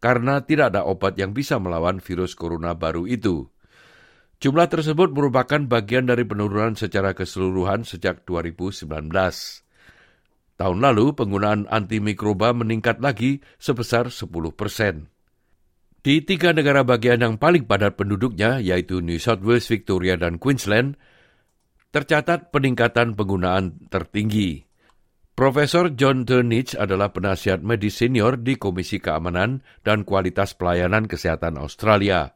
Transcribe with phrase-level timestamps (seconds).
[0.00, 3.44] karena tidak ada obat yang bisa melawan virus corona baru itu.
[4.40, 8.88] Jumlah tersebut merupakan bagian dari penurunan secara keseluruhan sejak 2019.
[10.56, 15.12] Tahun lalu penggunaan antimikroba meningkat lagi sebesar 10 persen.
[16.00, 20.96] Di tiga negara bagian yang paling padat penduduknya, yaitu New South Wales, Victoria, dan Queensland,
[21.90, 24.66] tercatat peningkatan penggunaan tertinggi.
[25.36, 32.32] Profesor John Turnich adalah penasihat medis senior di Komisi Keamanan dan Kualitas Pelayanan Kesehatan Australia.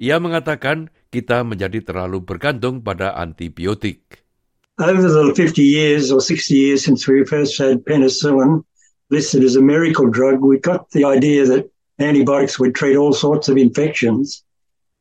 [0.00, 4.24] Ia mengatakan kita menjadi terlalu bergantung pada antibiotik.
[4.80, 8.64] Over the 50 years or 60 years since we first had penicillin
[9.12, 11.68] listed as a miracle drug, we got the idea that
[12.00, 14.40] antibiotics would treat all sorts of infections.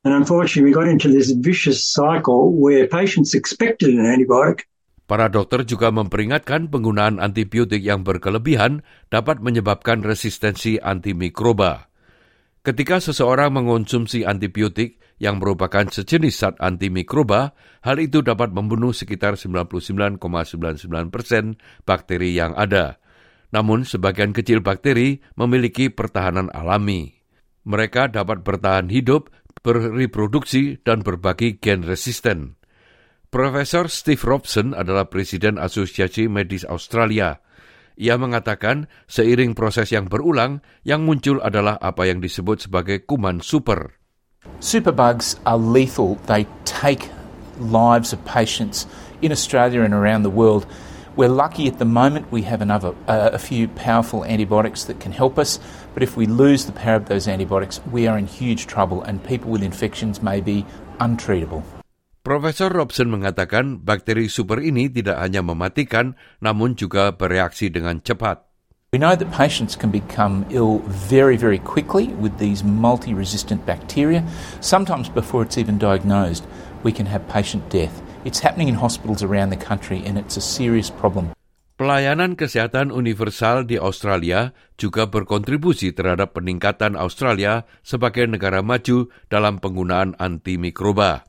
[0.08, 4.64] And unfortunately, we got into this vicious cycle where patients expected an antibiotic.
[5.10, 11.90] Para dokter juga memperingatkan penggunaan antibiotik yang berkelebihan dapat menyebabkan resistensi antimikroba.
[12.62, 20.22] Ketika seseorang mengonsumsi antibiotik yang merupakan sejenis zat antimikroba, hal itu dapat membunuh sekitar 99,99%
[21.12, 23.04] persen bakteri yang ada.
[23.50, 27.20] Namun, sebagian kecil bakteri memiliki pertahanan alami.
[27.66, 32.60] Mereka dapat bertahan hidup berreproduksi dan berbagi gen resisten.
[33.30, 37.38] Profesor Steve Robson adalah Presiden Asosiasi Medis Australia.
[38.00, 44.00] Ia mengatakan seiring proses yang berulang, yang muncul adalah apa yang disebut sebagai kuman super.
[44.64, 46.18] Superbugs are lethal.
[46.26, 47.12] They take
[47.60, 48.88] lives of patients
[49.22, 50.66] in Australia and around the world.
[51.20, 55.12] We're lucky at the moment we have another, uh, a few powerful antibiotics that can
[55.12, 55.60] help us,
[55.92, 59.20] but if we lose the power of those antibiotics, we are in huge trouble and
[59.20, 60.64] people with infections may be
[61.04, 61.68] untreatable.
[62.24, 68.40] Profesor Robson mengatakan bakteri super ini tidak hanya mematikan, namun juga bereaksi dengan cepat.
[68.96, 74.24] We know that patients can become ill very, very quickly with these multi resistant bacteria.
[74.64, 76.48] Sometimes before it's even diagnosed,
[76.80, 78.00] we can have patient death.
[78.28, 81.32] It's happening in hospitals around the country and it's a serious problem.
[81.80, 90.20] Pelayanan kesehatan universal di Australia juga berkontribusi terhadap peningkatan Australia sebagai negara maju dalam penggunaan
[90.20, 91.24] antimikroba.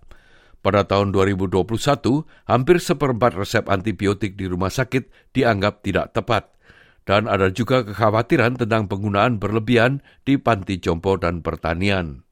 [0.58, 6.50] Pada tahun 2021, hampir seperempat resep antibiotik di rumah sakit dianggap tidak tepat.
[7.06, 12.26] Dan ada juga kekhawatiran tentang penggunaan berlebihan di panti jompo dan pertanian.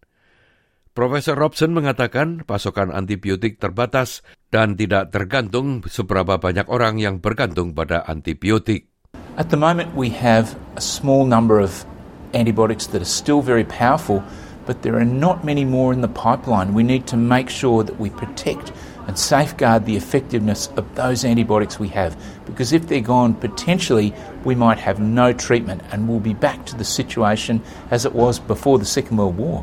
[0.99, 8.03] Profesor Robson mengatakan pasokan antibiotik terbatas dan tidak tergantung seberapa banyak orang yang bergantung pada
[8.03, 8.91] antibiotik.
[9.39, 11.87] At the moment, we have a small number of
[12.35, 14.27] antibiotics that are still very powerful,
[14.67, 16.75] but there are not many more in the pipeline.
[16.75, 18.75] We need to make sure that we protect
[19.07, 24.11] and safeguard the effectiveness of those antibiotics we have, because if they're gone, potentially
[24.43, 27.63] we might have no treatment and we'll be back to the situation
[27.95, 29.63] as it was before the Second World War.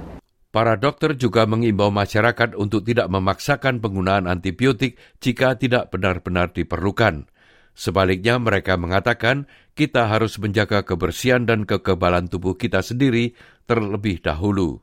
[0.56, 7.28] Para dokter juga mengimbau masyarakat untuk tidak memaksakan penggunaan antibiotik jika tidak benar-benar diperlukan.
[7.76, 13.36] Sebaliknya, mereka mengatakan kita harus menjaga kebersihan dan kekebalan tubuh kita sendiri
[13.68, 14.80] terlebih dahulu.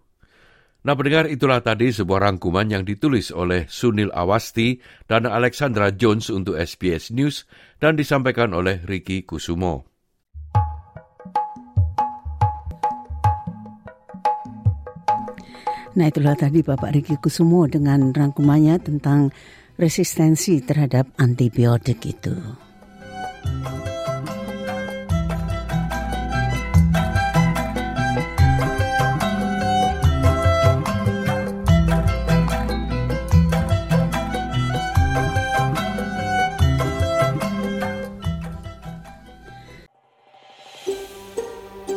[0.84, 4.76] Nah, pendengar itulah tadi sebuah rangkuman yang ditulis oleh Sunil Awasti
[5.08, 7.48] dan Alexandra Jones untuk SBS News
[7.80, 9.91] dan disampaikan oleh Ricky Kusumo.
[15.92, 19.28] Nah itulah tadi Bapak Riki Kusumo dengan rangkumannya tentang
[19.76, 22.32] resistensi terhadap antibiotik itu.